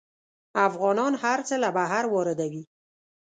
[0.67, 2.63] افغانان هر څه له بهر واردوي.